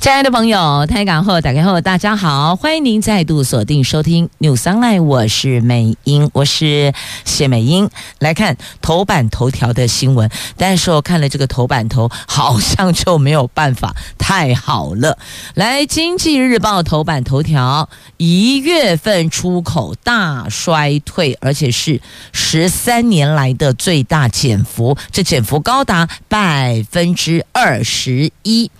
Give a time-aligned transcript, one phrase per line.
[0.00, 6.94] 亲爱的朋友，台港后打开后，大家好，欢迎您再度锁定收听《News Online》，我是美英，我是
[7.26, 7.90] 谢美英。
[8.18, 15.18] 来看头版头条的新闻，但是我看了这个头版头，好像就没有办法太好了。
[15.52, 22.00] 来，《经济日报》头版头条：一月份出口大衰退，而且是
[22.32, 28.70] 十三年来的最大减幅，这减幅高达百分之二十一。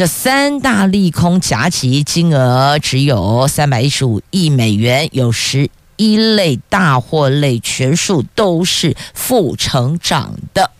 [0.00, 5.68] 这三大利空夹击，金额只有三百一十五亿美元，有十
[5.98, 10.70] 一类大货类全数都是负成长的。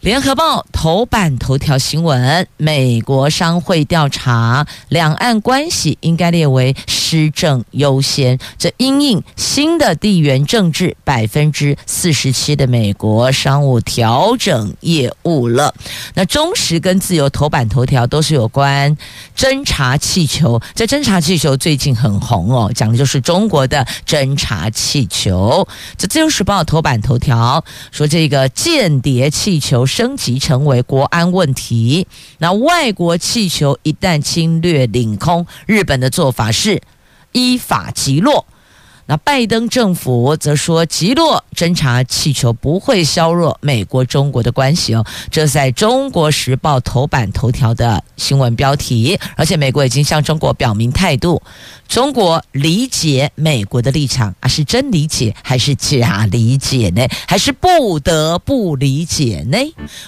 [0.00, 8.38] 联合报头版头条新闻：美国商会调查两岸关系应该列为施政优先。
[8.56, 15.74] 这因应新的地缘政治，百分之四十七的美国商务调整业务了。
[16.14, 18.96] 那中时跟自由头版头条都是有关
[19.36, 20.58] 侦察气球。
[20.74, 25.68] 这侦察气球最近很红哦，讲的就是中国的侦察气球。
[25.98, 29.86] 这自由时报头版头条说这个间谍气球。
[29.90, 32.06] 升级成为国安问题。
[32.38, 36.80] 那外国气球一旦侵略领空，日本的做法是
[37.32, 38.46] 依法击落。
[39.10, 45.04] 那拜登政府则说，击落侦察气球不会削弱美国中国的关系哦。
[45.32, 51.42] 这在中国时报头版头条的新闻标题，而且美国已经向中国表明态度。
[51.88, 57.04] 中国理解美国的立场啊，是真理解还是假理解呢？
[57.26, 59.58] 还是不得不理解呢？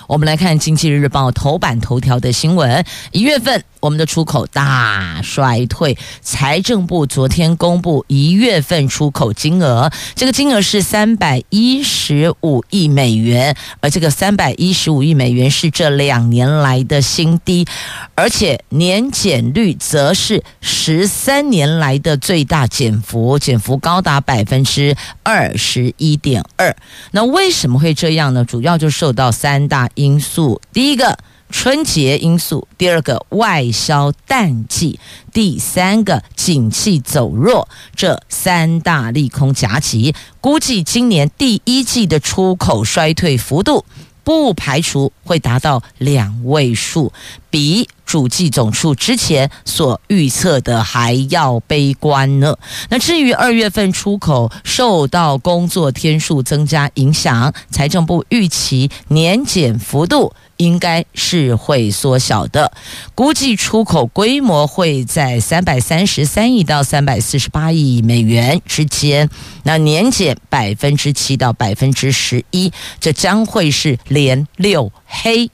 [0.07, 17.67] 我们来看《经济日报》头版头条的新闻：一月份我们的出口大衰退，财政部昨天公布一月份出口金额，这个金额是三百一十五亿美元，而这个三百一十五亿美元是这两年来的新低，
[18.15, 24.95] 而且年减率则是十三年来的最大减幅，减幅高达百分之
[25.25, 26.77] 二十一点二。
[27.11, 28.45] 那为什么会这样呢？
[28.45, 31.19] 主要就受到三大因素：第一个
[31.53, 34.99] 春节因素，第二个外销淡季，
[35.33, 37.69] 第三个景气走弱。
[37.95, 43.85] 这三大利空夹击，估计今年第一季的出口衰退幅度。
[44.25, 47.13] 不排除会达到两位数，
[47.51, 52.57] 比主计总数之前所预测的还要悲观呢。
[52.89, 60.33] 那至于二月份出口受到工作天数增加影响，财政部预期年减幅度。
[60.63, 62.73] 应该是会缩小的，
[63.17, 69.29] 估计出口规模会在三百三十三亿到三百四十八亿美元之间，
[69.65, 75.51] 那年减百分之七到百分之十一，这将会是连六黑。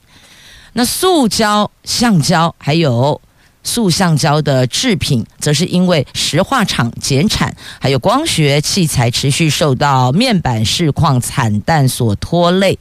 [0.73, 3.19] 那塑胶、橡胶还有
[3.63, 12.77] 塑橡胶的制品，则是因为石化厂减产，还有光学器材持续受到面板市况惨淡所拖累，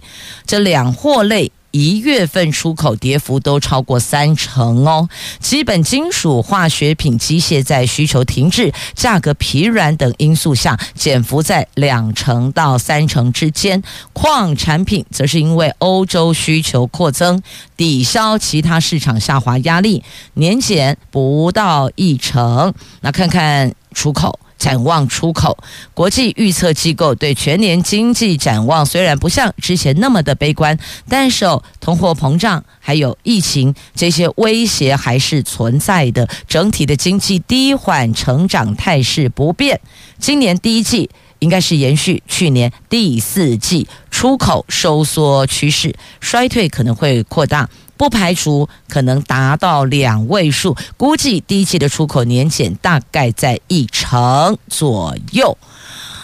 [0.46, 1.50] 这两货类。
[1.70, 5.08] 一月份出口跌幅都超过三成哦，
[5.38, 13.82] 基本金属、化学品、机械在需求停滞、价格疲软等因素下，减幅在两成到三成之间。
[14.12, 17.42] 矿产品则是因为欧洲需求扩增，
[17.76, 20.02] 抵消其他市场下滑压力，
[20.34, 22.72] 年减不到一成。
[23.02, 24.38] 那看看出口。
[24.58, 25.56] 展望出口，
[25.94, 30.76] 国际预测机构对全年经济展望虽然不像之前那么的悲观，
[31.08, 39.80] 但是哦，通货膨胀还有疫情这些威胁还是存在的，整体的经济低缓成长态势不变。
[40.18, 41.08] 今年第一季
[41.38, 47.68] 应该是延续去年第四季出口收缩趋势，衰退可能会扩大。
[47.98, 55.58] 不排除可能达到两位数，估计第一季的出口年减大概在一成左右。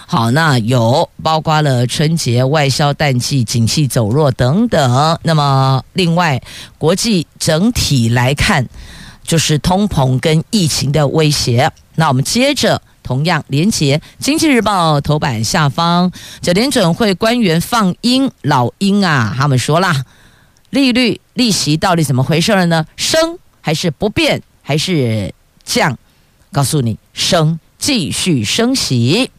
[0.06, 5.18] 好，那有包括了春节外销淡季、景气走弱等等。
[5.22, 6.40] 那么，另外
[6.78, 8.68] 国际整体来看，
[9.24, 11.72] 就是通膨跟疫情的威胁。
[11.96, 20.04] 那我们接着同样连结《经济日报》头版下方，这联准会官员放鹰，老鹰啊，他们说啦。
[20.74, 22.84] 利率利息到底怎么回事了呢？
[22.96, 25.32] 升还是不变还是
[25.64, 25.96] 降？
[26.52, 29.30] 告诉你，升，继续升息。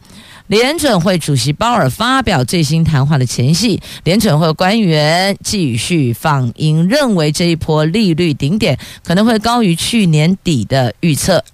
[0.48, 11.44] 联准会主席鲍尔发表最新谈话的前夕，联准会官员继续放鹰，认为这一波利率顶点可能会高于去年底的预测。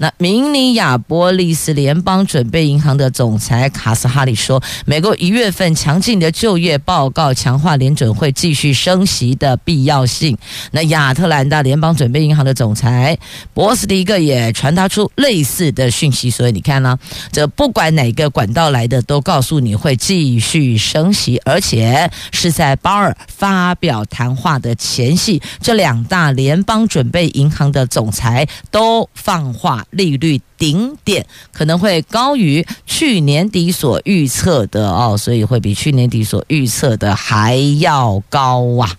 [0.00, 10.38] 那明尼亚波利斯联邦准备银行的总裁卡斯哈里说，美国一月份强劲的就业报告强化联准会继续升息的必要性。
[10.70, 13.18] 那亚特兰大联邦准备银行的总裁
[13.52, 16.30] 博斯迪克也传达出类似的讯息。
[16.30, 16.96] 所以你看呢，
[17.32, 29.84] 这不管哪个管道来的，都告诉你会继续升息，而且是在鲍尔发表谈话的前夕，这两大联邦准备银行的总裁都放话。
[29.90, 38.90] 利率顶点可能会高于去年底所预测的哦，所以会比去年底所预测的还要高啊！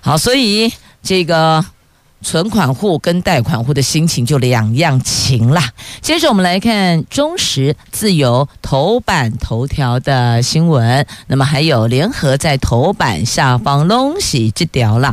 [0.00, 0.72] 好，所以
[1.02, 1.64] 这个
[2.22, 5.72] 存款户跟贷款户的心情就两样情啦。
[6.00, 15.12] 接着我们来看中时自由头版头条的新闻，那么还有联合在头版下方拢是这条啦。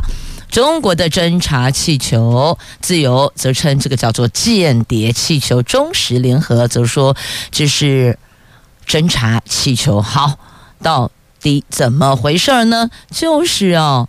[0.50, 7.16] 中国的侦察气球，自由则称这个叫做间谍气球，忠实联合则说
[7.50, 8.18] 这是
[8.86, 10.00] 侦察气球。
[10.00, 10.38] 好，
[10.82, 11.10] 到
[11.40, 12.90] 底怎么回事呢？
[13.10, 14.08] 就是哦，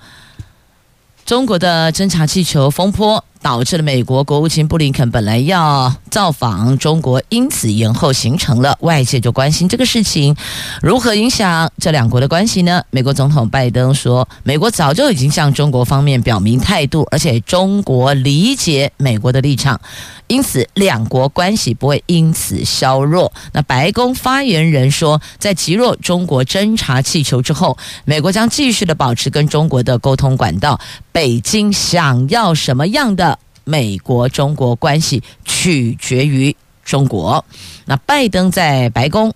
[1.25, 3.23] 中国的侦察气球风波。
[3.47, 8.77] 导致了美国国务卿布林肯本来要造访中国，因此延后形成了。
[8.81, 10.35] 外界就关心这个事情
[10.81, 12.83] 如何影响这两国的关系呢？
[12.89, 19.79] 美国总统拜登说，美国早就已经向中国方面表明态度，而且中国理解美国的立场，
[20.27, 23.31] 因此两国关系不会因此削弱。
[23.53, 30.79] 那白宫发言人说，在击落中国侦察气球之后，美国将继续的保持跟中国的沟通管道。
[31.11, 33.39] 北京想要什么样的？
[33.63, 37.43] 美国中国关系取决于中国。
[37.85, 39.33] 那拜登在白宫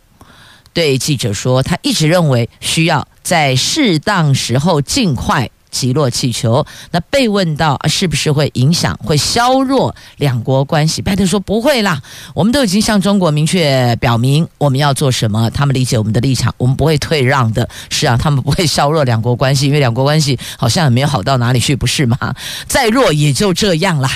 [0.73, 6.63] 对记者说，他一直认为需要在适当时候尽快击落气球。
[6.91, 11.99] 那被问到是不是会影响、会削弱两国关系，拜登说不会啦。
[12.35, 17.67] 我们都已经向中国明确表明我们要做什么，他们理解我们的立场，我们不会退让的。
[17.89, 22.17] 是啊，他们不会削弱两国关系，因为两国关系好像也没有好到哪里去，不是吗？
[22.67, 24.09] 再弱也就这样啦。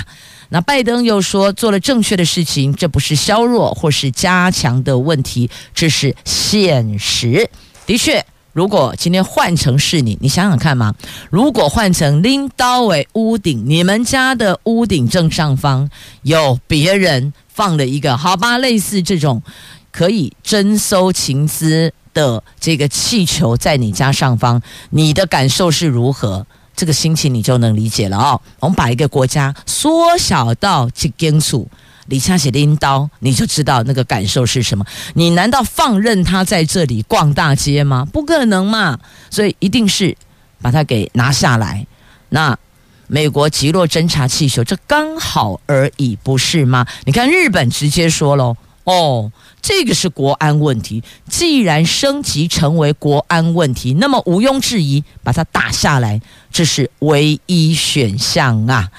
[0.50, 7.50] 那拜登又说做了正确的事情，这不是削弱或是加强的问题，这是现实。
[7.88, 8.24] 的确，
[8.56, 10.96] 如果今天换成是你，你想想看嘛，
[11.30, 15.90] 如果换成拎刀为屋顶，你们家的屋顶正上方
[16.22, 19.44] 有别人放了一个，好吧，类似这种
[19.92, 24.62] 可以征收情资的这个气球在你家上方，
[24.92, 26.48] 你的感受是如何？
[26.78, 28.40] 这个心情你就能理解了哦。
[28.62, 31.68] 我们把一个国家缩小到几根数，
[32.08, 34.86] 你掐起拎刀，你就知道那个感受是什么。
[35.14, 38.08] 你难道放任他在这里逛大街吗？
[38.12, 39.00] 不可能嘛！
[39.30, 40.16] 所以一定是
[40.62, 41.86] 把他给拿下来。
[42.30, 42.58] 那
[43.08, 46.86] 美国击落侦察气球，这刚好而已，不是吗？
[47.06, 48.56] 你看日本直接说喽。
[48.86, 51.04] 哦，这个是国安问题。
[51.28, 56.22] 既然升级成为国安问题，那么毋庸置疑，把它打下来，
[56.52, 58.90] 这是唯一选项啊！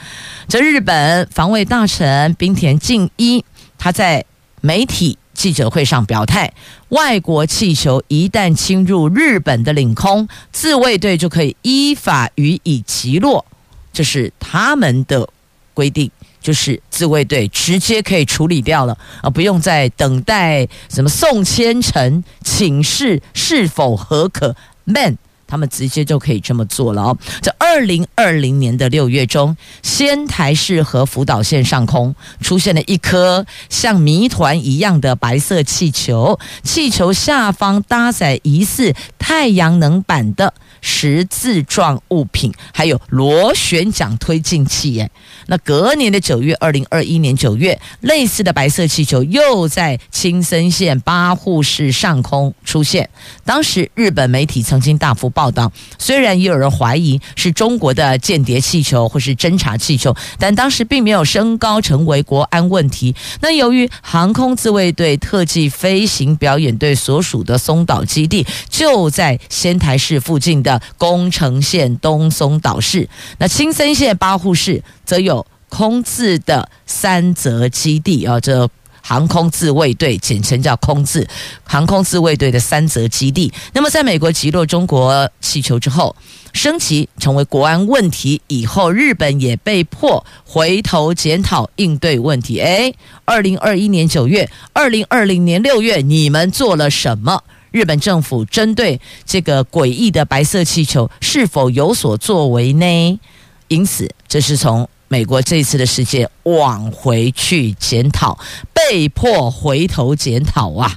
[0.49, 3.45] 这日本防卫大臣滨田敬一，
[3.79, 4.25] 他在
[4.61, 6.53] 媒体记者会上表态：
[6.89, 13.45] 外国气球一旦侵入日本的领空，自卫队就可以依法予以击落，
[13.93, 15.29] 这是他们的
[15.75, 16.11] 规定。
[16.47, 27.19] 就是自卫队直接可以处理掉了啊，不用再等待什么送签呈请示是否合可，man 他们直接就可以这么做了哦。
[27.41, 40.55] 在二零二零年的六月中，仙台市和福岛县上空出现了一颗像谜团一样的白色气球，气球下方搭载疑似太阳能板的
[40.89, 45.11] 十字状物品，还有螺旋桨推进器，哎。
[45.49, 53.11] 那隔年的九月，二零二一年九月，类似的白色气球又在青森县八户市上空出现。
[53.45, 63.15] 当时日本媒体曾经大幅报道，虽然也有人怀疑是中国的间谍气球或是侦察气球，但当时并没有升高成为国安问题。
[63.41, 75.47] 那由于航空自卫队特技飞行表演队所属的松岛基地就在仙台市附近的宫城县东松岛市，那青森县八户市则有。
[75.69, 78.71] 空自的三泽基地啊，这
[79.03, 81.27] 航空自卫队，简称叫空自
[81.65, 83.53] 航空自卫队的三泽基地。
[83.75, 86.15] 那么，在美国击落中国气球之后，
[86.53, 92.61] 升级成为国安问题以后，日本也被迫回头检讨应对问题。
[92.61, 97.43] 诶，二零二一年九月，二零二零年六月，你们做了什么？
[97.77, 103.21] 日本政府针对这个诡异的白色气球是否有所作为呢？
[103.69, 108.39] 因此，这是从美国这次的事件往回去检讨，
[108.73, 110.97] 被迫回头检讨啊。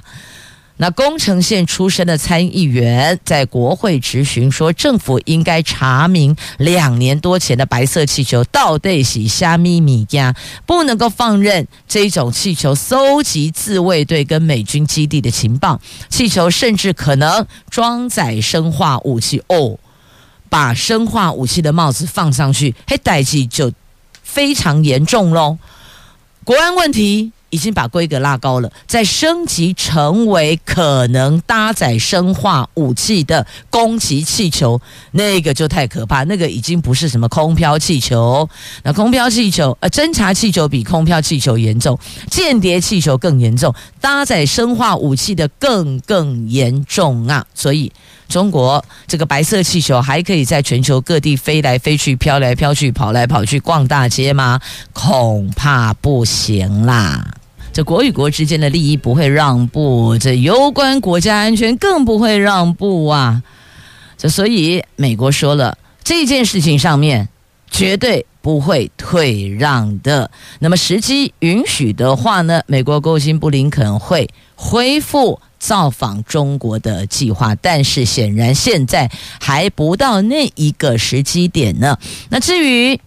[0.82, 10.34] 那宫城县出身的参议员在国会质询说，政府应该查明两年多前的白色气球到底是虾米米呀，
[10.64, 19.78] 不能够放任这种气球搜集自卫队跟美军基地的情报，气球甚至可能装载生化武器哦，
[20.48, 23.70] 把生化武器的帽子放上去，嘿，代际就
[24.22, 25.58] 非常严重喽，
[26.42, 27.32] 国安问题。
[27.50, 34.80] 已经把规格拉高了，再升级成为可能搭载生化武器的攻击气球，
[35.12, 36.24] 那个就太可怕。
[36.24, 38.48] 那个已经不是什么空飘气球，
[38.82, 41.98] 那空飘气球呃，侦察气球比空飘气球严重，
[42.30, 47.44] 间谍气球更严重，搭载生化武器的更更严重啊！
[47.54, 47.92] 所以。
[48.28, 54.60] 中国这个白色气球还可以在全球各地飞来飞去、飘来飘去、跑来跑去、逛大街吗？
[54.92, 57.39] 恐怕不行啦！
[57.72, 63.42] 这国与国之间的利益不会让步，这攸关国家安全更不会让步啊！
[64.16, 67.28] 这所以美国说了，这件事情上面
[67.70, 70.30] 绝对不会退让的。
[70.58, 75.40] 那么时机允许的话呢，美国国务卿布林肯会恢复。
[75.60, 81.98] 造访中国的计划，但是显然现在还不到那一个时机点呢。
[82.30, 82.98] 那至于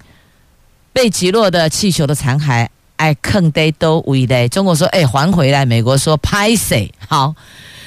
[0.94, 4.48] 被击落的气球的残骸，哎，坑得都为的。
[4.50, 5.66] 中国说，哎，还回来。
[5.66, 6.92] 美国说，拍谁？
[7.08, 7.36] 好。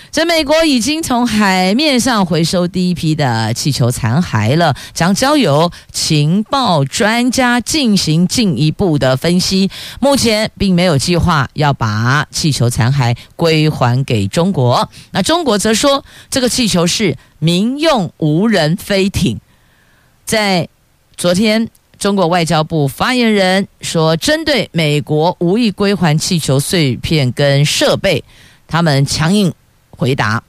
[0.09, 9.71] 在美国已经从海面上回收第一批的气球残骸了，将交由情报专家进行进一步的分析。
[10.01, 14.89] 目前并没有计划要把气球残骸归还给中国。
[15.11, 19.39] 那中国则说，这个气球是民用无人飞艇。
[20.25, 20.67] 在
[21.15, 21.69] 昨天，
[22.07, 28.23] 中国外交部发言人说，针对美国无意归还气球碎片跟设备，
[28.69, 29.53] 他们强硬。
[29.91, 30.41] 回答：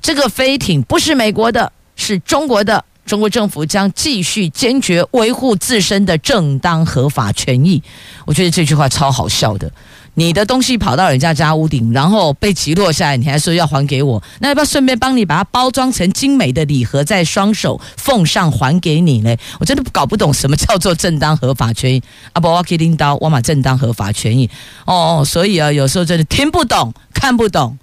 [0.00, 2.82] 这个飞艇不是美国的，是中国的。
[3.04, 7.82] 中国政府将继续坚决维护自身的正当合法权益。
[8.24, 9.70] 我觉得这句话超好笑的。
[10.18, 14.22] 你的东西跑到人家家屋顶，然后被击落下来，你还说要还给我？
[14.40, 19.36] 那要不要顺便帮你把它包装成精美的礼盒，在双手奉上还给你呢？
[19.60, 22.02] 我真的搞不懂什么叫做正当合法权益。
[22.32, 24.48] 阿伯，我可以领导我马正当合法权益
[24.86, 25.22] 哦。
[25.24, 27.78] 所以啊，有时候真的听不懂，看不懂。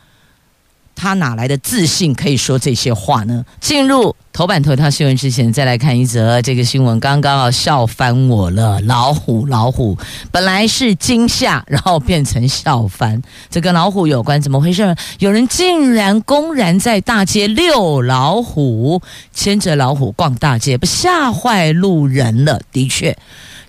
[0.95, 3.43] 他哪来的自信可以说这些话呢？
[3.59, 8.79] 进入头版头条新闻之前，再来看一则这个新闻，刚刚要笑翻我了。
[8.81, 9.97] 老虎，老虎，
[10.31, 13.21] 本来是惊吓，然后变成笑翻。
[13.49, 14.95] 这跟老虎有关，怎么回事？
[15.19, 19.01] 有人竟然公然在大街遛老虎，
[19.33, 22.61] 牵着老虎逛大街，不吓坏路人了？
[22.71, 23.15] 的确，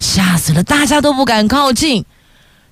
[0.00, 2.04] 吓死了，大家都不敢靠近。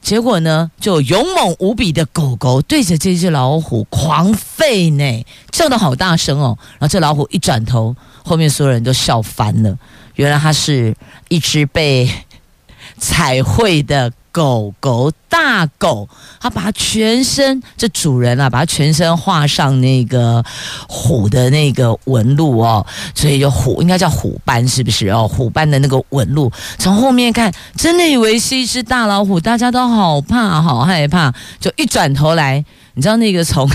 [0.03, 6.59] 结果呢，就勇猛无比的狗狗对着这只老虎狂吠呢，叫的好大声哦。
[6.73, 7.95] 然后这老虎一转头，
[8.25, 9.79] 后面所有人都笑翻了。
[10.17, 10.95] 原来它是
[11.29, 12.11] 一只被
[12.99, 14.13] 彩绘的。
[14.33, 16.09] 狗狗大狗，
[16.41, 20.43] 它把它全身这主人啊，把它全身画上那个
[20.89, 22.85] 虎的那个纹路哦，
[23.15, 25.29] 所以就虎应该叫虎斑是不是哦？
[25.29, 33.71] 虎斑的那个纹路，从后面看真的以为是一只大老虎，大家都好怕好害怕，就一转头来，你知道那个从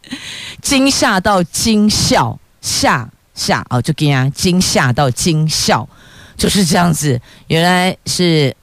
[0.60, 5.88] 惊吓到惊笑，吓吓哦，就惊啊惊吓到惊笑，
[6.36, 8.54] 就是这样子，原来是。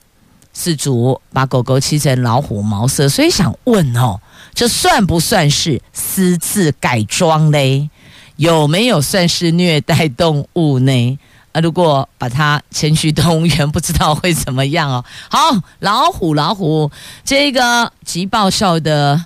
[0.55, 4.19] 饲主把狗狗漆成老虎毛色，所以想问哦，
[4.53, 7.89] 这算不算是私自改装嘞？
[8.35, 11.19] 有没有算是虐待动物呢？
[11.51, 15.05] 啊，如果把它牵去动物园，不知道会怎么样哦。
[15.29, 15.39] 好，
[15.79, 16.89] 老虎，老虎，
[17.23, 19.25] 这个极爆笑的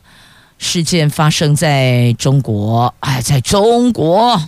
[0.58, 4.41] 事件发生在中国，哎，在中国。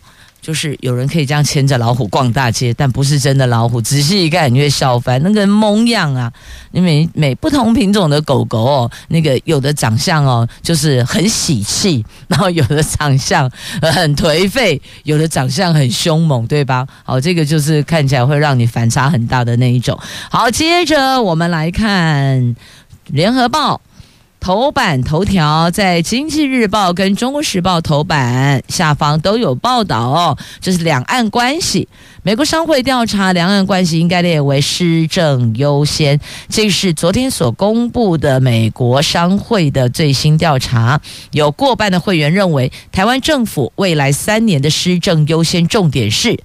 [0.47, 3.81] 就是有人可以这样牵着老虎逛大街，但不是真的老虎。
[3.81, 6.31] 仔细一看，你会笑翻，那个模样啊！
[6.71, 13.51] 你每每不同品种的狗狗哦，那个有的长相哦，就是很喜气，然后有的长相
[13.81, 16.87] 很颓废，有的长相很凶猛，对吧？
[17.03, 19.99] 好，这个就是看起来会让你反差很大的那一种。
[20.31, 22.41] 好，接着我们来看
[23.07, 23.75] 《联合报》
[24.39, 31.87] 头版头条在《经济日报》跟《中国时报》头版下方都有报道哦，这是两岸关系。
[32.23, 41.01] 美国商会调查两岸关系应该列为施政优先，这是昨天所公布的美国商会的最新调查。
[41.31, 46.39] 有过半的会员认为，台湾政府未来三年的施政优先重点是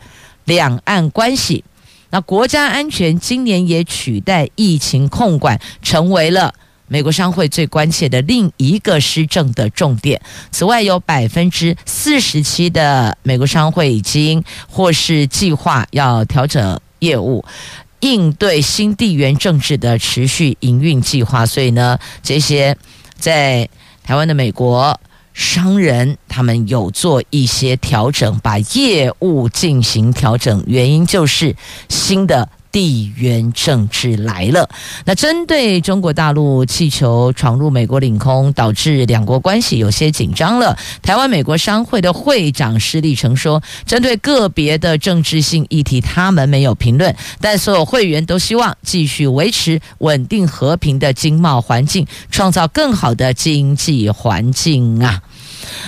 [0.45, 1.65] 两岸关系。
[2.11, 6.55] 那国家安全今年也取代疫情控管，成为了。
[6.93, 10.21] 美国商会最关切的另一个施政的重点。
[10.51, 17.43] 此外，有百分之四十七的美国商会已经或是计划要调整业务，
[18.01, 21.47] 应对新地缘政治的持续营运计划。
[21.47, 22.77] 所以呢，这些
[23.17, 23.67] 在
[24.05, 25.01] 台湾的美国
[25.33, 31.57] 商人，他们有做一些调整，把业务进行调整，原因就是
[31.89, 32.47] 新的。
[32.73, 34.69] 地缘政治来了。
[35.05, 40.77] 那针对中国大陆气球闯入美国领空，导致两国关系有些紧张了。
[41.03, 55.21] 台湾美国商会的会长施立成说：“针对个别的政治性议题，他们没有评论，但所有会员都希望继续维持稳定和平的经贸环境，创造更好的经济环境啊。”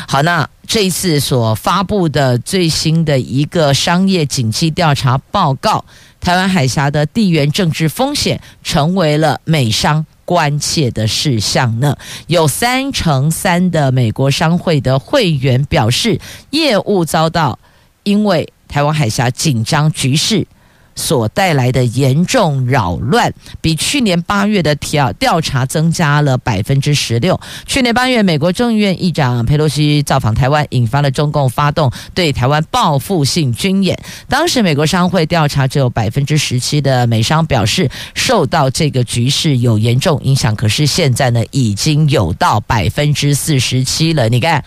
[0.06, 5.84] 好，那这一次所发布的最新的一个商业景气调查报告。
[6.24, 11.94] 台湾海峡的地缘政治风险成为了美商关切的事项呢。
[12.28, 17.58] 有三成三的美国商会的会员表示，业务遭到
[18.04, 20.46] 因为台湾海峡紧张局势。
[20.94, 27.38] 所带来的严重扰乱，比去年八月的调调查增加了百分之十六。
[27.66, 33.98] 去年八月，美国众议院议长佩洛西造访台湾，引发了中共发动对台湾报复性军演。
[34.28, 44.28] 当时，美国商会调查只有百分之十七的美商表示受到这个局势有严重影响，可是现在呢，已经有到百分之四十七了。
[44.28, 44.64] 你看。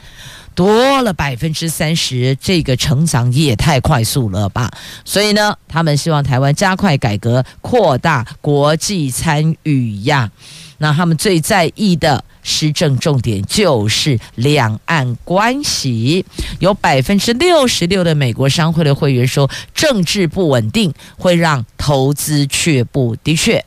[0.57, 4.71] 多了百分之三十，这个成长也太快速了吧！
[5.05, 10.31] 所以呢，他们希望台湾加快改革，扩大国际参与呀。
[10.79, 16.25] 那他们最在意的施政重点就是两岸关系。
[16.57, 23.15] 有百分之六十六的美国商会的会员说，政治不稳定会让投资却步。
[23.23, 23.63] 的确，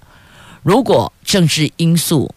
[0.64, 2.34] 如果政治因素。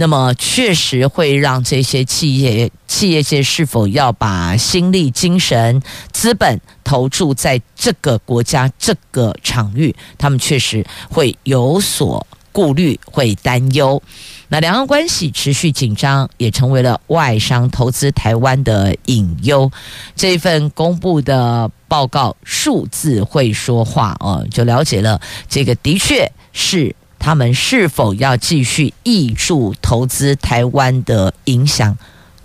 [0.00, 14.02] 那么确实会让这些企业、企业界是否要把心力、精神、资本投注在这个国家、这个场域，他们确实会有所顾虑、会担忧。
[14.48, 19.70] 那两岸关系持续紧张，也成为了外商投资台湾的隐忧。
[20.16, 26.96] 这份公布的报告数字会说话哦，就了解了这个的确是。
[27.20, 31.96] 他们是否要继续挹注投资台湾的影响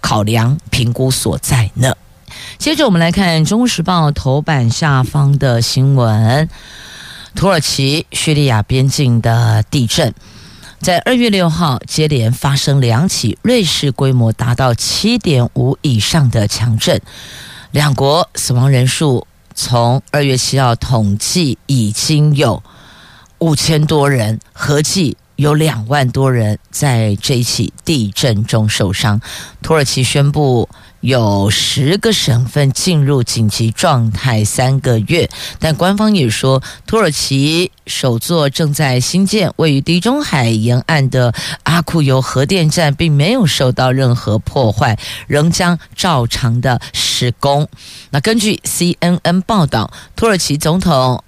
[0.02, 1.96] 考量评估所在呢？
[2.58, 6.50] 接着我们来看《中国时报》头版下方的新闻：
[7.34, 10.14] 土耳其叙利亚边境的地震，
[10.82, 17.02] 在二月六号接连发生两起瑞士规模达到七点五以上的强震，
[17.72, 22.62] 两国死亡人数从二月七号统计已经有。
[23.46, 29.22] 五千多人，合计有两万多人在这一起地震中受伤。
[29.62, 30.68] 土耳其宣布
[31.02, 35.30] 有十个省份进入紧急状态三个月，
[35.60, 41.32] 但官方也说，土耳其首座正在兴建、位于地中海沿岸的
[41.62, 47.70] 阿库尤核电站并没有受到任何破坏，仍将照常的施工。
[48.10, 51.24] 那根据 CNN 报道，土耳其总统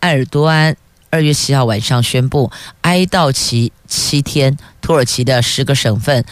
[0.00, 0.76] 埃尔多安。
[1.16, 2.52] 二月七号晚上宣布
[2.82, 6.22] 哀悼期七天，土耳其的十个省份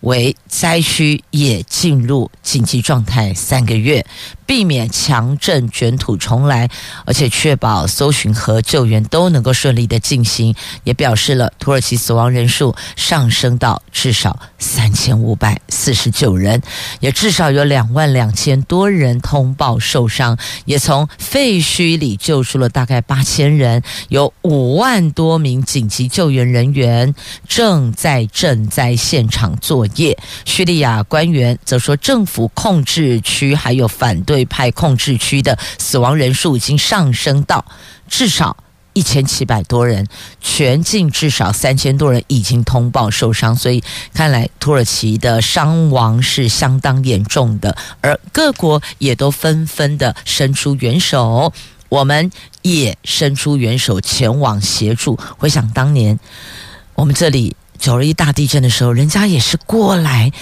[0.00, 4.04] 为灾区也进入紧急状态三个月。
[4.46, 6.68] 避免强震卷土重来，
[7.06, 10.54] 而且确保搜寻和救援都能够顺利的进行，
[10.84, 16.60] 也表示了土耳其死亡人数上升到至少三千五百四十九人，
[17.00, 27.14] 也至少有两万两千多人通报受伤，也从废墟里救出了大概八千人，有五万多名紧急救援人员
[27.48, 30.18] 正在賑灾现场作业。
[30.44, 34.33] 叙利亚官员则说，政府控制区还有反对。
[34.34, 37.64] 对派控制区的死亡人数已经上升到
[38.08, 38.56] 至少
[38.92, 40.08] 一千七百多人，
[40.40, 43.80] 全境至少三千多人已经通报受伤，所以
[44.12, 51.52] 看来土耳其的伤亡是相当严重的，而各国也都纷纷的伸出援手，
[51.88, 55.16] 我们也伸出援手前往协助。
[55.38, 56.18] 回想当年，
[56.96, 60.32] 我们这里九二一大地震的时候，人家也是过来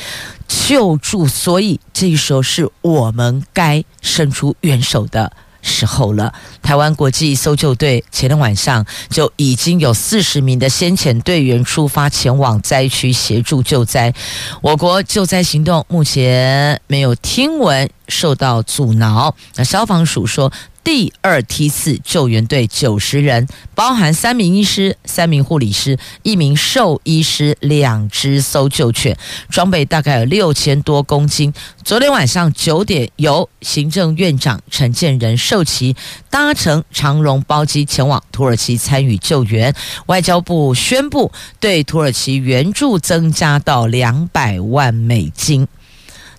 [0.49, 6.33] 救助，所以这时候是我们该伸出援手的时候了。
[6.63, 14.13] 台湾国际搜救队前天晚上就已经有四十名的先遣队员出发前往灾区协助救灾。
[14.61, 19.35] 我国救灾行动目前没有听闻受到阻挠。
[19.57, 20.53] 那消防署说。
[20.85, 29.17] 第二梯次救援队九十人，包含三名医师、三名护理师、一名兽医师、两只搜救犬，
[29.49, 31.53] 装备大概有六千多公斤。
[31.85, 35.95] 昨天晚上九点，由行政院长陈建仁授旗，
[36.29, 39.73] 搭乘长荣包机前往土耳其参与救援。
[40.07, 45.69] 外交部宣布对土耳其援助增加到两百万美金。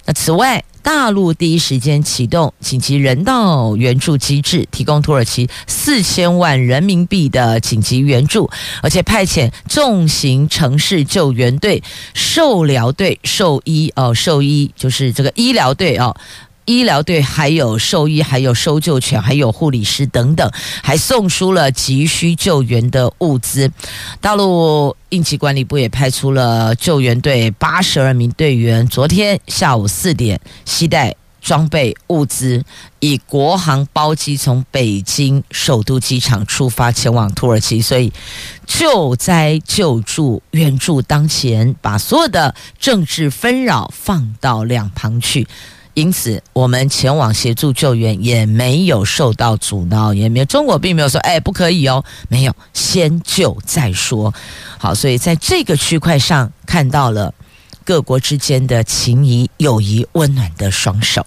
[0.05, 8.49] 那此外，大陆第一时间启动紧急人道援助机制，提供土耳其四千万人民币的紧急援助，
[8.81, 11.81] 而且派遣重型城市救援队、
[12.13, 16.13] 兽疗队、兽医哦，兽医就是这个医疗队哦。
[16.65, 20.49] 医疗队还有兽医，还有搜救犬，还有护理师等等，
[20.81, 23.71] 还送出了急需救援的物资。
[24.21, 32.63] 大陆应急管理部也派出了救援队八十二名队员，昨天下午四点，携带装备物资，
[33.01, 37.81] 以国航包机从北京首都机场出发前往土耳其。
[37.81, 38.13] 所以，
[38.65, 45.45] 救灾救助援助当前，把所有的政治纷扰放到两旁去。
[45.95, 54.33] 因此，我们前往协助救援也没有受到阻挠，也没有中国并没有说“哎，不可以哦”，没有，先救再说。
[54.79, 57.31] 好，所以在这个区块上看到了
[57.85, 61.23] 各国之间的情谊、友谊、温暖的双手。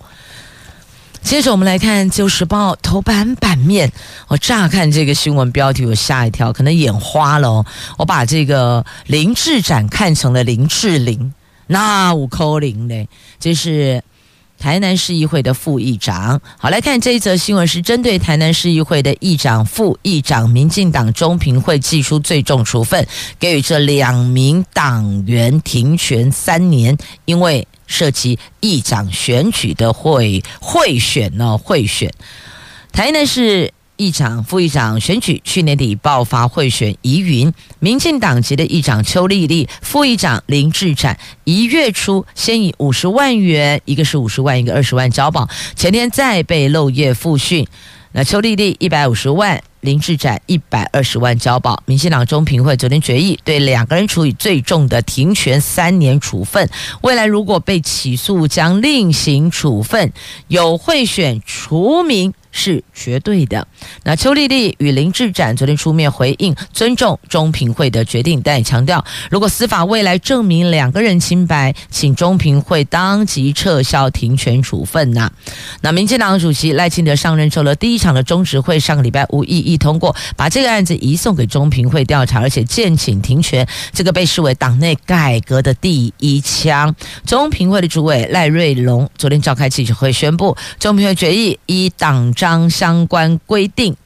[1.23, 3.93] 接着，我们来看《旧时报》头版版面。
[4.27, 7.67] 我乍看这个新闻标题，我吓一跳，可能眼花了哦。
[7.99, 11.33] 我把这个林志展看成了林志玲，
[11.69, 14.03] 那五扣零嘞，这是。
[14.59, 23.07] 台南市议会的副议长，好，来看这一则新闻，是针对台南市议会的议长、副议长，民进党中评会寄出最重处分，
[23.39, 32.13] 给予这两名党员停权三年，因为涉及议长选举的会贿选呢，贿选，
[32.93, 33.73] 台南市。
[33.97, 47.67] 议长、副议长选举去年底爆发贿选疑云，民进党籍的议长邱丽丽、副议长林志展一月初先以五十万元，一个是五十万，一个二十万交保，前天再被漏夜复讯。
[48.13, 51.83] 那邱丽丽一百五十万，林志展一百二十万交保。
[51.87, 56.69] 民进党中评会昨天决议，对两个人处以最重的停权三年处分。
[57.03, 60.13] 未来如果被起诉，将另行处分。
[60.49, 62.35] 有贿选除名。
[62.57, 63.69] 是绝对的。
[64.03, 75.31] 那邱丽丽与林志展昨天出面回应，尊重中评会的决定，但也强调，如果司法未来证明两个人清白，请中评会当即撤销停权处分呐。
[75.83, 86.95] 那民进党主席赖清德上任之后的第一场的中执会，上个礼拜无异议通过，把这个案子移送给中评会调查，而且建请停权，这个被视为党内改革的第一枪。
[87.27, 92.46] 中评会的主委赖瑞隆昨天召开记者会宣布，中评会决议依党章。
[92.47, 93.97] 当相关规定，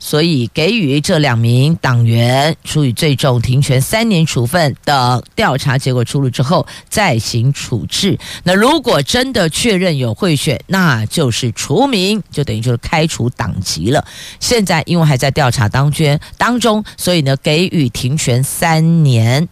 [0.00, 8.18] 所以给予这两名党员处以最重停权三年处分的调查结果出炉之后再行处置。
[8.42, 14.04] 那如果真的确认有贿选，那就是除名，就等于就是开除党籍了。
[14.40, 19.46] 现在因为还在调查当中当中，所以呢给予停权三年。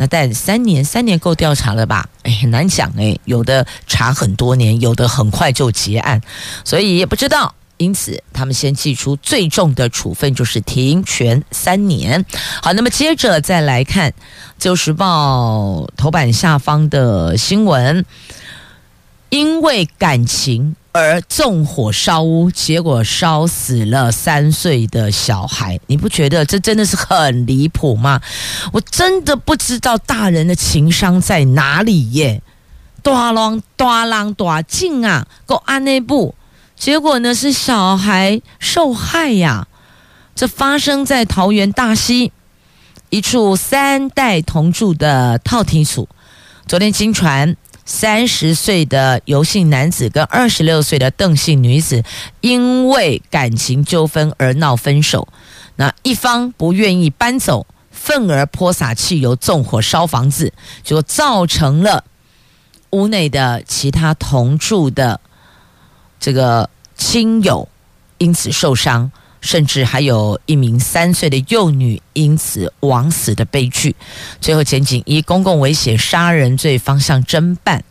[0.00, 2.08] 那但三年三年够调查了吧？
[2.22, 6.20] 哎，很难讲哎，有的查很多年，有的很快就结案，
[6.64, 7.52] 所以也不知道。
[7.78, 12.24] 因此，他们先祭出最重的处分，就是停权三年。
[12.60, 14.10] 好，那么接着再来看
[14.58, 18.04] 《旧时报》头版下方的新闻：
[19.30, 25.78] 因为感情而纵火烧屋，结果烧死了三岁的小孩。
[25.86, 28.20] 你不觉得这真的是很离谱吗？
[28.72, 32.42] 我真的不知道大人的情商在哪里耶！
[33.00, 36.34] 大浪大浪大进啊，够安内部。
[36.78, 39.66] 结果呢，是小孩受害呀！
[40.36, 42.30] 这发生在桃园大溪
[43.10, 46.08] 一处三代同住的套厅厝。
[46.68, 52.04] 昨天经传，三十岁的游姓男子跟二十六岁的邓姓女子
[52.40, 55.26] 因为感情纠纷而闹分手。
[55.74, 60.52] 那一方不愿意搬走，愤而泼洒汽油纵火烧房子，
[60.84, 62.04] 就造成了
[62.90, 65.20] 屋内的其他同住的。
[66.20, 67.68] 这个亲友
[68.18, 73.94] 因此受伤，甚至还有一名三岁的幼女因此枉死的悲剧。
[74.40, 77.84] 最后，检警以公共危险杀人罪方向侦办，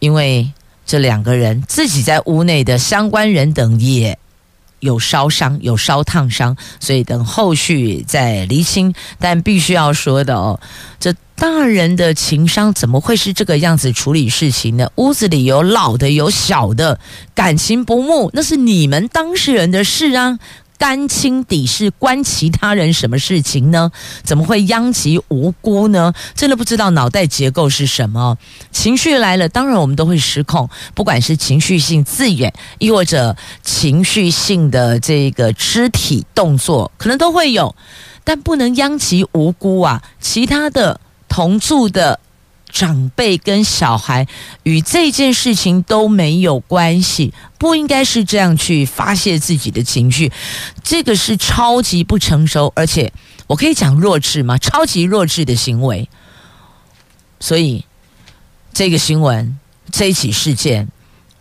[0.00, 0.50] 因为
[0.84, 4.18] 这两个人自己在屋内的相关人等也
[4.84, 8.94] 有烧伤，有烧烫伤，所以等后续再厘清。
[9.18, 10.60] 但必须要说的哦，
[11.00, 14.90] 这大人的情商怎么会是这个样子处理事情呢？
[14.96, 17.00] 屋子里有老的，有小的，
[17.34, 20.38] 感情不睦，那是你们当事人的事啊。
[20.78, 23.90] 干亲底事，关其他人什么事情呢？
[24.22, 26.12] 怎么会殃及无辜呢？
[26.34, 28.36] 真的不知道脑袋结构是什么。
[28.70, 37.74] 情绪来了，当然我们都会失控，不管是情绪性字眼，亦或者情绪性的这个肢体动作，可能都会有，
[38.24, 40.02] 但不能殃及无辜啊！
[40.20, 42.20] 其他的同住的。
[42.74, 44.26] 长辈跟小孩
[44.64, 50.32] 与这件事情都没有关系，不应该是这样去发泄自己的情绪，
[50.82, 53.12] 这个是超级不成熟，而且
[53.46, 54.58] 我可以讲弱智吗？
[54.58, 56.08] 超级弱智的行为。
[57.38, 57.84] 所以
[58.72, 59.56] 这个新闻
[59.92, 60.88] 这起事件，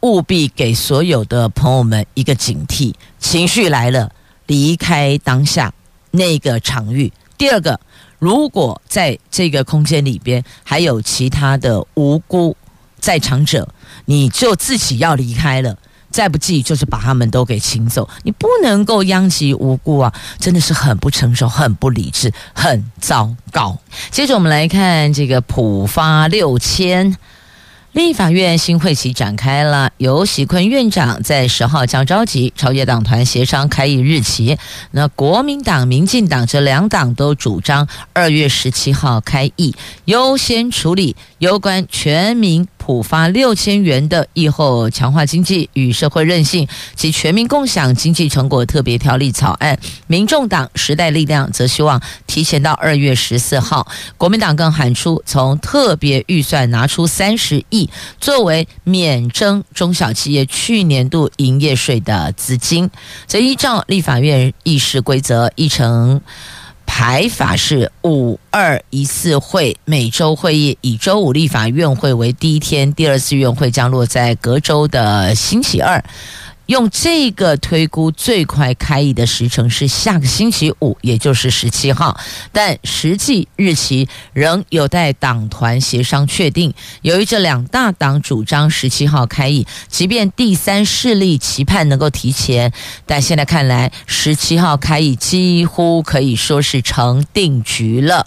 [0.02, 4.12] 务必给所有的朋友们一个警惕：情绪来了，
[4.46, 5.74] 离开当下
[6.12, 7.12] 那个场域。
[7.40, 7.80] 第二个。
[8.24, 12.56] 如果在这个空间里边还有其他的无辜
[12.98, 13.68] 在场者，
[14.06, 15.78] 你就自己要离开了。
[16.10, 18.08] 再不济就是把他们都给请走。
[18.22, 20.14] 你不能够殃及无辜啊！
[20.40, 23.78] 真的是很不成熟、很不理智、很糟糕。
[24.10, 27.18] 接着我们来看这个浦发六千。
[27.94, 34.58] 立法院新会期展开了，由席坤院长在十号将召集超越党团协商开议日期。
[34.90, 39.76] 那国民党、民进党这两党都主张二月十七号开议，
[40.06, 42.68] 优先处理有关全民。
[42.86, 53.88] 普发六千元的疫后强化经济与社会韧性及全民共享经济成果特别条例草案，民众党时代力量则希望提前到二月十四号。
[54.18, 57.83] 国民党更喊出从特别预算拿出三十亿
[58.20, 62.90] 作为免征中小企业去年度营业税的资金。
[63.28, 66.22] 则依照立法院议事规则议程。
[66.86, 76.04] 排法是五二一次会，每周会议以周五立法院会为第一天，第二次院会将落在隔周的星期二。
[76.74, 82.20] 用这个推估，最快开议的时程是下个星期五，也就是十七号，
[82.52, 86.74] 但实际日期仍有待党团协商确定。
[87.04, 92.74] 由于这两大党主张十七号开议，即便第三势力期盼能够提前，
[93.06, 98.26] 但现在看来，十七号开议几乎可以说是成定局了。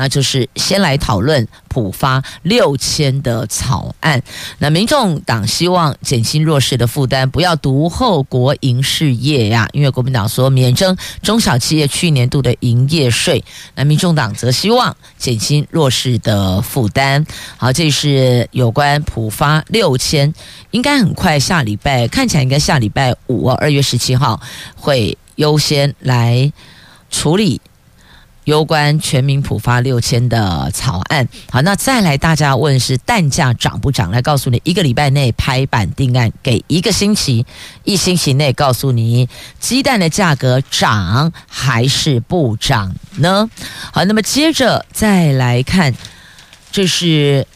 [0.00, 4.22] 那就是先来讨论普发六千的草案。
[4.56, 9.68] 那民众党希望减轻弱势的负担，不要独厚国营事业呀。
[9.72, 17.26] 因为国民党说免征中小企业去年度的营业税，那民众党则希望减轻弱势的负担。
[17.58, 20.32] 好，这是有关普发六千，
[20.70, 24.40] 应该很快下礼拜，看起来应该下礼拜五，二月十七号
[24.74, 26.50] 会优先来
[27.10, 27.60] 处理。
[28.44, 34.10] 有关全民普发六千的草案，好，那再来大家问是蛋价涨不涨？
[34.10, 37.44] 来告诉你，一个礼拜内拍板定案，给一个星期，
[37.84, 43.48] 一星期内告诉你鸡蛋的价格涨还是不涨呢？
[43.92, 45.94] 好，那么接着再来看，
[46.72, 47.46] 这是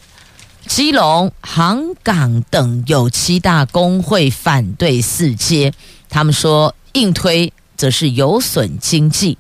[0.67, 5.73] 基隆、航港等有七大工会反对四阶，
[6.11, 9.39] 他们说硬推则是有损经济。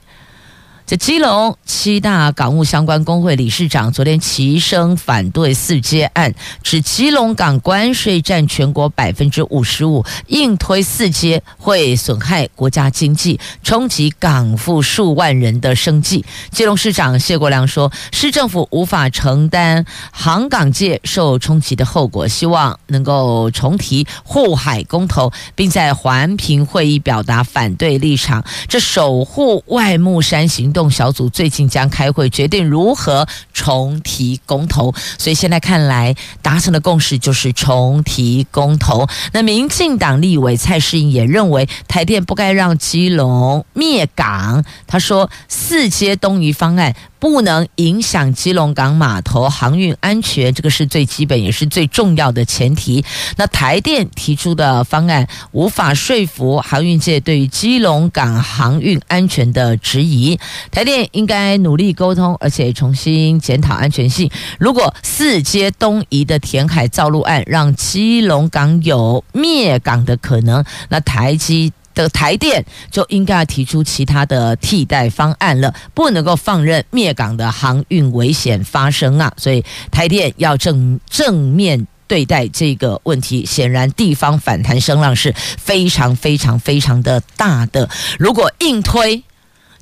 [0.86, 16.22] 这基隆七大港务相关工会理事长昨天齐声反对四阶案，指基隆港关税占全国百分之五十五，硬推四阶会损害国家经济，冲击港府数万人的生计。
[16.50, 28.44] 基隆市长谢国梁说，市政府无法承担航港界受冲击的后果，希望能够重提护海公投，并在环评会议表达反对立场。
[28.68, 39.08] 这守护外木山行动小组最近将开会决定如何重提公投，所以现在看来达成的共识就是重提公投。
[39.32, 46.94] 那民进党立委蔡世英也认为台电不该让基隆灭港，他说四阶东移方案。
[47.24, 53.02] 不能影响基隆港码头航运安全，这个是最基本也是最重要的前提。
[53.38, 60.38] 那台电提出的方案无法说服航运界对于基隆港航运安全的质疑。
[60.74, 64.28] 台电应该努力沟通，而且重新检讨安全性。
[64.58, 71.72] 如果四接东移的填海造陆案让基隆港有灭港的可能，那台积。
[71.94, 79.32] 的台电就应该要提出其他的替代方案了，不能够放任灭港的航运危险发生啊！
[79.36, 83.46] 所以台电要正正面对待这个问题。
[83.46, 87.88] 显然地方反弹声浪是非常非常非常的大的。
[88.18, 89.22] 如果硬推，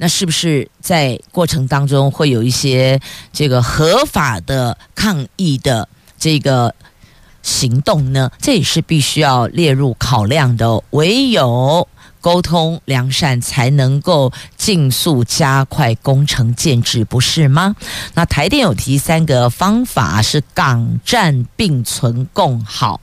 [0.03, 3.01] 那是不是在过程当中会有一些
[3.33, 5.89] 这个合法的抗议的
[6.19, 6.75] 这个
[7.41, 8.29] 行动呢？
[8.41, 10.83] 这也是必须要列入考量的。
[10.91, 11.87] 唯有。
[12.21, 17.75] 沟通良善，才能够尽速加快工程建置，不是吗？
[18.15, 23.01] 那台电有提三个方法，是港站并存共好。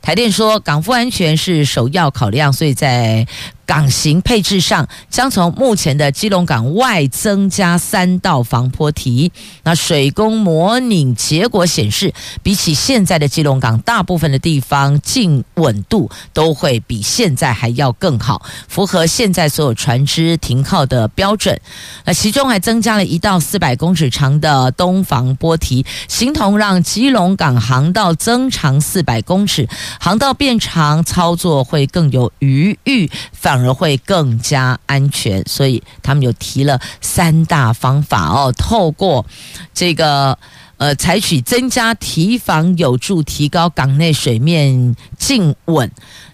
[0.00, 3.26] 台电说，港府安全是首要考量，所以在。
[3.70, 9.30] 港型配置上将从目前的基隆港外增加三道防波堤。
[9.62, 21.60] 那水工模拟结果显示，比起现在的基隆港，大部分的地方静稳度都会比现在还要更好，符合现在所有船只停靠的标准。
[22.04, 29.68] 那其中还增加了一道四百公尺长的东防波堤，形同让基隆港航道增长四百公尺，
[30.00, 33.59] 航道变长，操作会更有余裕，反。
[33.64, 38.52] 而会更加安全，所以他们有提了三大方法哦。
[38.56, 39.24] 透过
[39.72, 40.38] 这个
[40.78, 45.90] 呃，采取增加提防，有助提高港内水面静稳。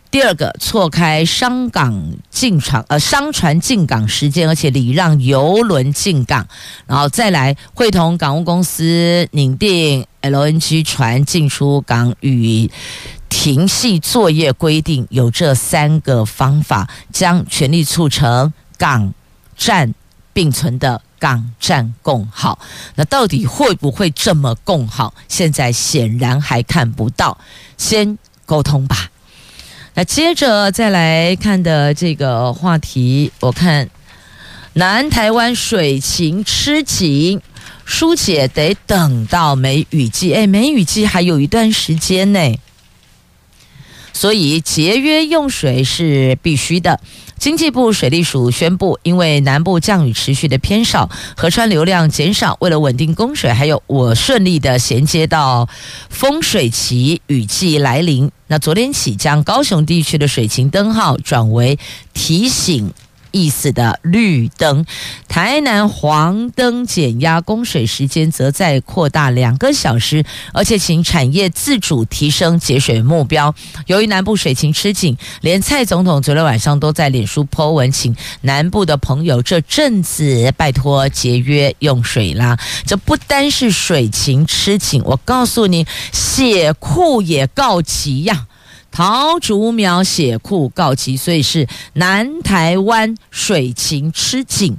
[0.09, 6.47] 第二个，错开商港进场呃商船进港时间，而且礼让游轮进港，
[6.87, 12.71] 然后再来会同港务公司拟定 LNG 船进出港与。
[13.29, 19.13] 停系作业规定有这三个方法，将全力促成港
[19.57, 19.95] 站
[20.33, 22.59] 并存的港站共好。
[22.95, 25.15] 那到底会不会这么共好？
[25.29, 27.39] 现在显然还看不到。
[27.77, 29.11] 先沟通吧。
[29.95, 33.89] 那接着再来看的这个话题，我看
[34.75, 37.41] 南台湾水情吃紧，
[37.87, 40.35] 疏解得等到梅雨季。
[40.35, 42.59] 哎，梅雨季还有一段时间呢。
[44.17, 46.99] 所以节约用水是必须的。
[47.39, 55.69] 经济部水利署宣布，因为南部降雨持续的偏少，河川流量减少，为了稳定供水，还有我顺利的衔接到
[56.09, 61.79] 丰水期雨季来临，那昨天起将高雄地区的水情灯号转为
[62.15, 62.95] 提醒。
[63.37, 64.87] 意思的绿灯，
[65.29, 73.55] 台南黄灯减压供水时间则再扩大两个小时，而且请产业自主提升节水目标。
[73.87, 82.59] 由于南部水情吃紧，连蔡总统昨天晚上都在脸书 po 文，请南部的朋友这阵子拜托节约用水啦。
[82.87, 88.47] 这不单是水情吃紧，我告诉你，血库也告急呀。
[88.97, 94.79] 桃竹苗血库告急，所以是南台湾水情吃紧，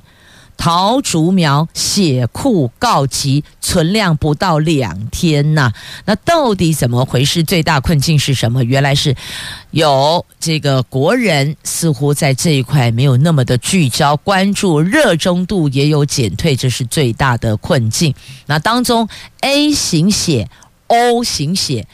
[0.57, 5.71] 桃竹苗血库告急，存量不到两天呐、
[6.05, 7.43] 那到底怎么回事？
[7.43, 8.63] 最大困境是什么？
[8.63, 9.15] 原来是
[9.69, 18.15] 有这个国人似乎在这一块没有那么的聚焦关注，热衷度也有减退，这是最大的困境。
[18.47, 19.07] 那当中
[19.41, 20.49] A 型血、
[20.87, 21.85] O 型血。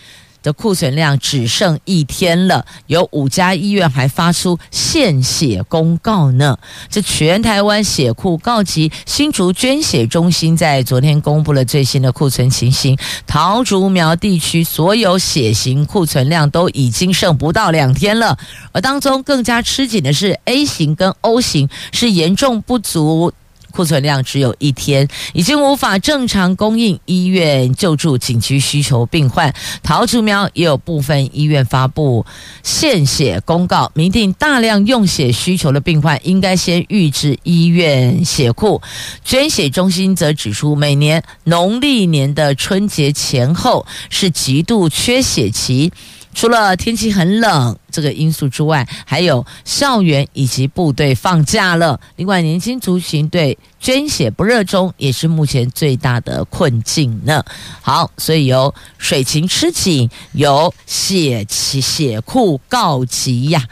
[0.43, 6.60] 的库存量只剩一天了，有五家医院还发出献血公告呢。
[6.89, 12.95] 这全台湾血库告急，新竹捐血中心在昨天公布了最新的库存情形。
[13.25, 18.38] 桃竹苗地区所有血型库存量都已经剩不到两天了，
[18.73, 23.32] 而当中更加吃紧的是 A 型跟 O 型是严重不足。
[23.73, 29.51] 库存量只有一天，已经无法正常供应医院救助紧急需求病患。
[29.81, 32.23] 桃竹苗也有部分医院发布
[32.62, 38.79] 献血公告，明定大量用血需求的病患应该先预支医院血库。
[39.25, 45.91] 捐血中心则指出，每年农历年的春节前后是极度缺血期。
[46.33, 51.99] 除了天气很冷这个因素之外，还有校园以及部队放假了。
[52.15, 57.43] 另外，年轻族群对捐血不热衷，也是目前最大的困境呢。
[57.81, 63.63] 好，所以有水情吃紧，有血气血库告急呀，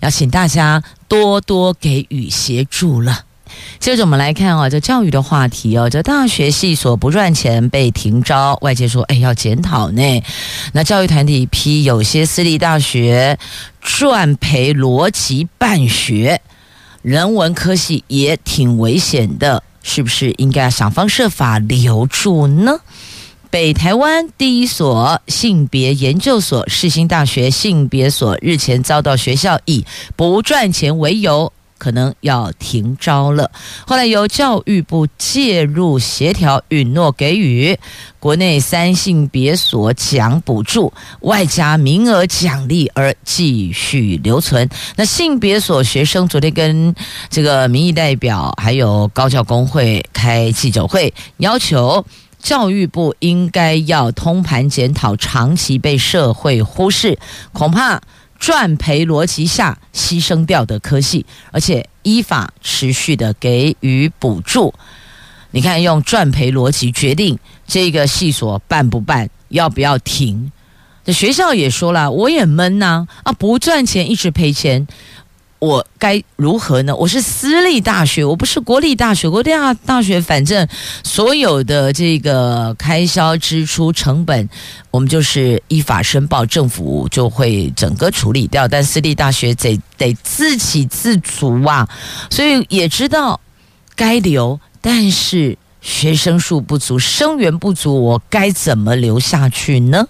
[0.00, 3.24] 要请大家多多给予协助了。
[3.78, 10.22] 接着我们来看啊，这教育的话题哦，这大学系所不赚钱被停招，外界说哎要检讨呢。
[10.72, 13.38] 那教育团体批有些私立大学
[13.80, 16.40] 赚赔逻辑办学，
[17.02, 22.80] 人文科系也挺危险的，是不是应该想方设法留住呢？
[23.48, 33.50] 北台湾第一所性别研究所世新大学性别所日前遭到学校以不赚钱为由，可能要停招了。
[33.86, 37.78] 后来由教育部介入协调，允诺给予
[38.18, 44.68] 国内三性别所奖补助，外加名额奖励而继续留存。
[44.96, 46.94] 那性别所学生昨天跟
[47.30, 52.04] 这个民意代表还有高教工会开记者会，要求。
[52.38, 57.18] 教育部应该要通盘检讨长期被社会忽视，
[57.52, 58.00] 恐怕
[58.38, 64.72] 赚赔逻辑下牺牲掉的科系，而且依法持续的给予补助。
[65.50, 70.52] 你看，用赚赔逻辑决定这个系所办不办，要不要停？
[71.04, 74.86] 这学校也说了，我也闷呐啊，不赚钱一直赔钱。
[75.58, 76.94] 我该如何呢？
[76.94, 79.28] 我是私立大学，我不是国立大学。
[79.28, 80.68] 国立大大学，反正
[81.02, 84.48] 所有的这个开销支出成本，
[84.90, 88.68] 我们就是依法申报，政府就会整个处理掉。
[88.68, 91.88] 但私立大学得得自给自足啊，
[92.28, 93.40] 所以也知道
[93.94, 100.06] 该留，但是学生数不足，生源不足，我该怎么留下去呢？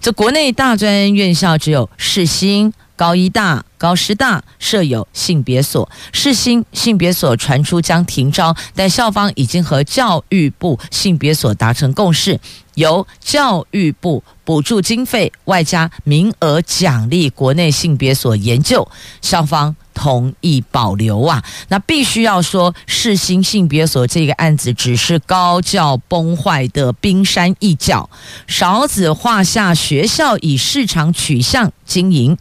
[0.00, 2.72] 这国内大专院校只有世新。
[3.00, 12.38] 高医大、高师大设有性别所，世新性别所传出将停招，但校方已经和教育部性别所达成共识，
[12.80, 18.88] 由教育部补助经费外加名额奖励国内性别所研究，
[19.20, 21.44] 校方同意保留啊。
[21.68, 28.08] 那必须要说，世新性别所这个案子只是高教崩坏的冰山一角，
[28.46, 32.36] 少子化下学校以市场取向经营。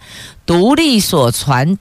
[0.46, 1.78] 独立所传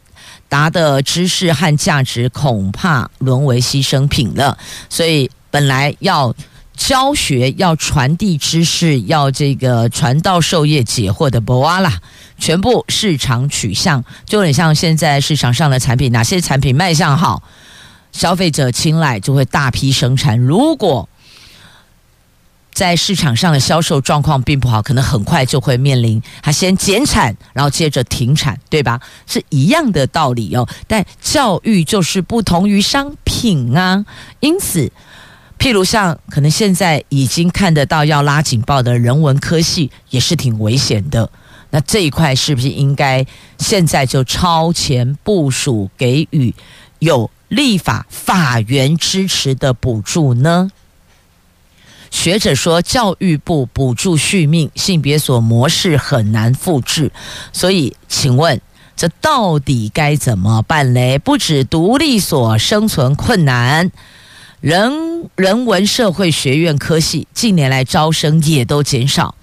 [0.46, 4.59] 达的知识和价值，恐怕沦为牺牲品了。
[4.90, 6.34] 所以，本来要
[6.78, 11.98] 教学、要传递知识、要这个传道授业解惑的博阿啦，
[12.38, 17.42] 全部市场取向，就很像现在市场上的产品，哪些产品卖相好，
[18.12, 20.38] 消费者青睐，就会大批生产。
[20.38, 21.08] 如果
[22.72, 29.00] 在市场上的销售状况并不好，可能很快就会面临他先减产，然后接着停产，对吧？
[29.26, 30.66] 是一样的道理哦。
[30.86, 34.06] 但教育就是不同于商品啊，
[34.38, 34.92] 因此，
[35.59, 41.30] 譬如像可能现在已经看得到要拉警报的人文科系，也是挺危险的。
[41.70, 43.26] 那这一块是不是应该
[43.59, 46.54] 现在就超前部署，给予
[47.00, 50.70] 有立法法源支持的补助呢？
[52.11, 57.12] 学者说，教育部补助续命性别所模式很难复制，
[57.52, 58.59] 所以请问，
[58.96, 61.18] 这到底该怎么办嘞？
[61.18, 63.92] 不止独立所生存困难，
[64.61, 69.34] 人人文社会学院科系近年来招生也都减少，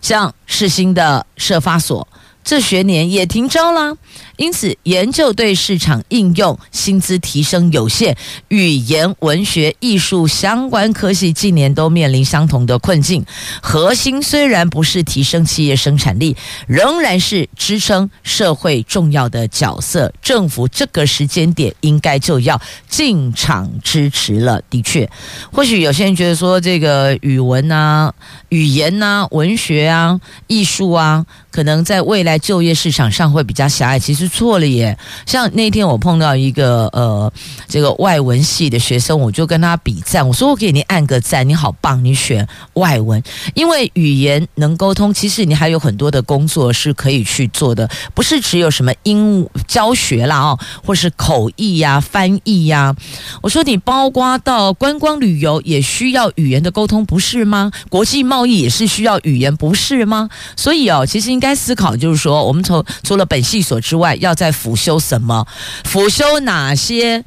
[0.00, 2.08] 像世新的社发所。
[2.44, 3.96] 这学年也停招了，
[4.36, 8.14] 因此研究对市场应用薪资提升有限，
[8.48, 13.24] 语言文学艺术相关科系近年都面临相同的困境。
[13.62, 16.36] 核心虽然不是提升企业生产力，
[16.66, 20.12] 仍然是支撑社会重要的角色。
[20.20, 24.60] 政府这个时间点应该就要进场支持了。
[24.68, 25.10] 的确，
[25.50, 28.12] 或许有些人觉得说这个语文啊、
[28.50, 31.24] 语言啊、文学啊、艺术啊。
[31.54, 34.98] 可能在未来就业市场上会比较狭隘，其实错了耶。
[35.24, 37.32] 像那天我碰到一个呃，
[37.68, 43.22] 这个外文系的学生，我就跟他比赞，我说我给你按个赞，你好棒，你选外文，
[43.54, 52.96] 因为语言能沟通，其实你还有很多的工作是可以去做的，不是只有什么英教学啦哦，或是口译呀、翻译呀。
[53.42, 57.70] 我说你包括到观光旅游也需要语言的沟通，不是吗？
[57.88, 60.28] 国际贸易也是需要语言，不是吗？
[60.56, 65.46] 所以哦，其实该思考，就是说，我们从除了本系所之外，要再辅修什么？
[65.84, 67.22] 辅修哪些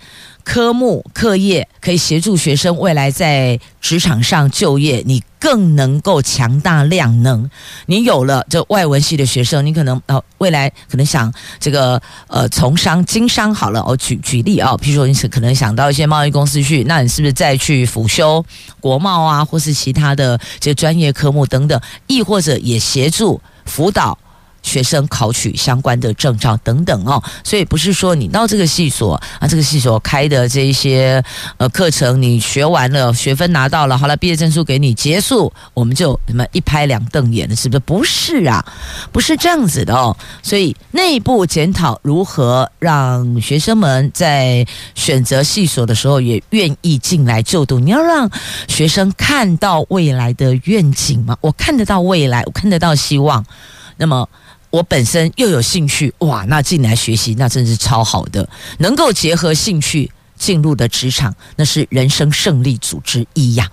[0.48, 5.04] 科目、课业可以协助学生未来在职场上就业？
[5.06, 7.52] 你更能够强大量能。
[7.88, 13.84] 你有了这外文系的学生，你可能呃未来可能想这个呃从商经商好了。
[13.86, 18.44] 我举举例啊，譬如说你是可能想到一些贸易公司去，那你是不是再去辅修
[18.80, 21.80] 国贸啊，或是其他的这个专业科目等等？
[22.08, 23.42] 亦或者也协助。
[23.66, 24.18] 辅导
[24.68, 27.24] 学生考取相关的证照等等哦。
[27.44, 31.24] 所以不是说你到这个系所啊，这个系所开的这一些
[31.58, 37.80] 呃课程，你学完了，学分拿到了，好了，毕业证书给你结束，我们就什么一拍两瞪眼的，是不是？
[37.80, 38.66] 不是啊，
[39.12, 40.16] 不是这样子的哦。
[40.44, 44.66] 所以内部检讨如何让学生们在
[44.96, 48.30] 选择系所的时候也愿意进来就读，你要让
[48.68, 51.38] 学生看到未来的愿景吗？
[51.42, 53.46] 我看得到未来，我看得到希望。
[53.98, 54.28] 那么
[54.70, 58.48] 我本身又有兴趣，哇，那进来学习那真是超好的，
[58.80, 63.70] 能够结合兴趣进入的职场，那是人生胜利组之一呀。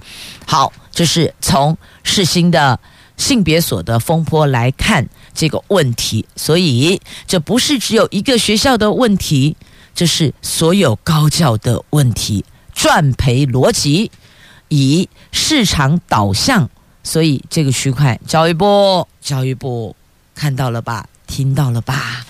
[0.47, 2.79] 好，这是从世新的
[3.17, 9.57] 性别所的风波来看这个问题，所以这不是只有一个学校的问题，
[9.95, 14.11] 这是所有高教的问题，赚赔逻辑
[14.69, 16.71] 以市场导向，
[17.03, 19.95] 所以这个区块教育部，教育部。
[20.35, 22.25] 看到了吧，听到了吧。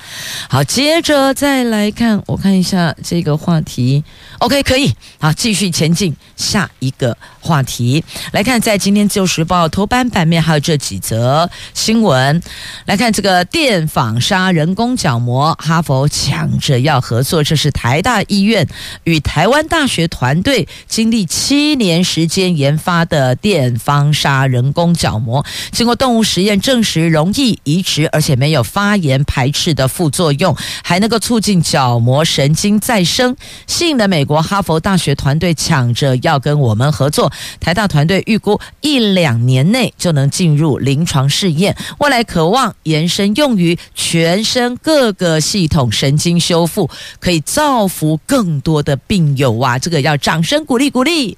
[0.48, 4.04] 好，接着再来看，我看一下这个话题。
[4.38, 8.04] OK，可以，好，继续前进下一个话题。
[8.32, 12.42] 来看，在今天《自由时报》头版版面还有这几则新闻。
[12.86, 17.42] 来看这个电纺纱人工角膜，哈佛抢着要合作。
[17.42, 18.66] 这是台大医院
[19.04, 37.32] 与台湾大学团队经历七年时间研发的电访杀人工角膜，经过动物实验证实容易移植，而且没有发炎排斥的副作用，还能够促进角膜神经再生，吸引了美国哈佛大学团队抢着 要跟我们合作。
[37.60, 49.78] 台大团队预估一两年内就能进入临床试验，未来渴望延伸用于全身各个系统神经修复，可以造福更多的病友啊！
[49.78, 51.36] 这个要掌声鼓励鼓励。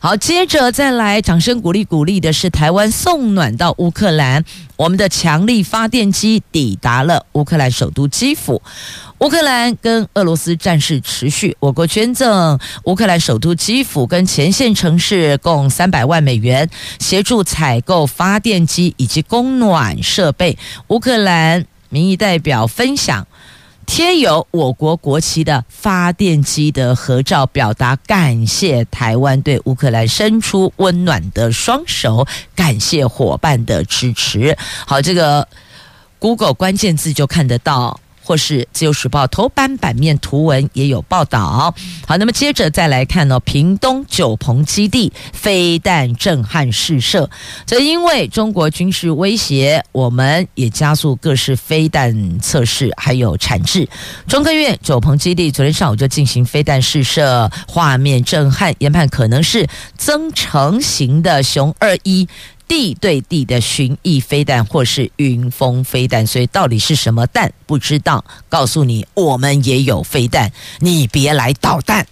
[0.00, 4.44] 好，接着再来掌声鼓励鼓励的是台湾送暖到乌克兰，
[4.76, 8.60] 我们的强力发电机抵达了乌克兰首都基辅。
[9.24, 16.68] 乌克兰跟俄罗斯战事持续，我国捐赠乌克兰首都基辅跟前线城市共三百万美元，
[16.98, 20.58] 协助采购发电机以及供暖设备。
[20.88, 23.26] 乌克兰民意代表分享。
[23.86, 34.54] 贴有我国国旗的发电机的合照，表达感谢台湾对乌克兰伸出温暖的双手，感谢伙伴的支持。
[34.86, 35.48] 好，这个
[36.18, 37.98] Google 关键字就看得到。
[38.24, 41.74] 或是自由时报头版版面图文也有报道。
[42.06, 47.28] 好，那么接着再来看呢，屏东九鹏基地飞弹震撼试射，
[47.66, 53.88] 则因为中国军事威胁，我们也加速各式飞弹测试还有产制。
[54.26, 59.66] 中科院九鹏基地昨天上午就进行飞弹试射，画面震撼，研判可能是
[59.96, 62.26] 增程型的雄二一。
[62.66, 68.24] 地对地的巡弋飞弹，或是云峰飞弹，所以到底是什么弹不知道。
[68.48, 72.06] 告诉你，我们也有飞弹，你别来捣蛋。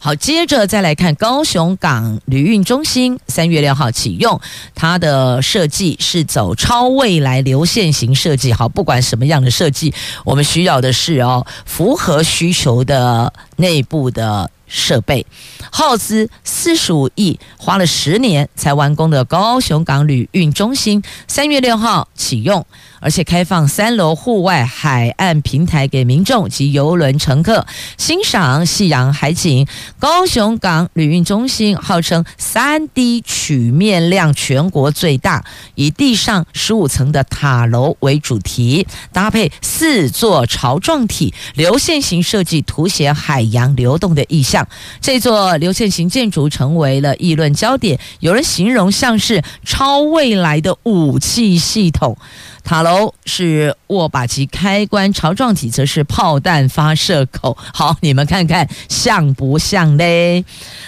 [0.00, 4.40] 好，接着再来看高雄港旅运中心，三月六号启用，
[4.74, 8.52] 它的设计是走超未来流线型设计。
[8.52, 9.92] 好，不管什么样的设计，
[10.24, 14.50] 我们需要的是哦，符合需求的内部的。
[14.68, 15.26] 设备
[15.72, 22.64] 耗资四十五亿，花了十年才完工的高雄港旅运中心，三月六号启用。
[23.00, 29.66] 而且开放三楼户外海岸平台给民众及游轮乘客欣赏夕阳海景。
[29.98, 35.44] 高雄港旅运中心号称三 D 曲面量全国最大，
[35.74, 44.66] 以地上十五层的塔楼为主题，搭配四座巢状体流线型设计，凸显海洋流动的意象。
[45.00, 52.16] 这座流线型建筑成为了议论焦点，有人形容像是超未来的武器系统。
[52.64, 52.87] 塔楼
[53.24, 57.56] 是握把及开关，槽状体则是炮弹发射口。
[57.72, 60.44] 好，你们看看像不像嘞？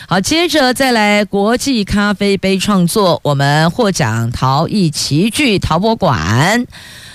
[0.08, 6.66] 好，接着再来国际咖啡杯创作，我们获奖陶艺齐聚陶博馆。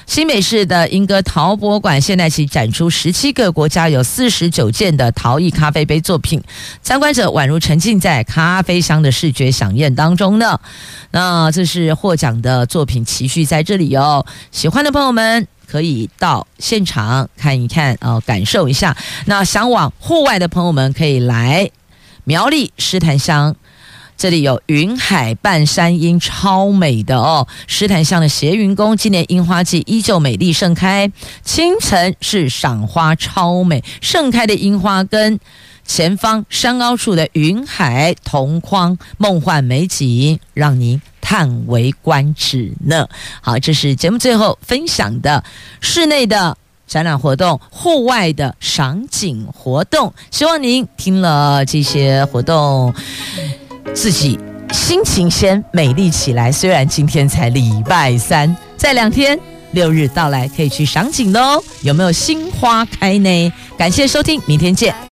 [0.06, 6.41] 新北市的莺歌陶博馆现在起展出十七个国家有四十九件的陶艺咖啡杯作品，
[6.82, 10.60] 参观者宛如沉浸在咖啡香的视觉饗宴当中呢。
[11.12, 14.26] 那这是获奖的作品，齐聚在这里哦。
[14.51, 18.95] 喜欢的朋友们可以到现场看一看哦，感受一下。
[19.26, 21.70] 那想往户外的朋友们可以来
[22.24, 23.56] 苗栗狮潭乡。
[24.18, 27.47] 这里有云海半山樱，超美的哦。
[27.68, 31.11] 石潭乡的斜云宫，今年樱花季依旧美丽盛开。
[31.43, 35.39] 清晨是赏花超美，盛开的樱花跟
[35.86, 43.07] 前方山凹处的云海同框，梦幻美景，让您叹为观止呢。
[43.41, 45.43] 好，这是节目最后分享的
[45.82, 46.57] 室内的
[46.88, 50.13] 展览活动，户外的赏景活动。
[50.32, 52.93] 希望您听了这些活动。
[53.94, 54.40] 自己
[54.72, 56.52] 心情先美丽起来。
[56.52, 59.40] 虽然今天才礼拜三，再两天
[59.72, 61.64] 六日到来，可以去赏景喽。
[61.82, 63.54] 有没有新花开呢？
[63.78, 65.06] 感谢收听，明天见。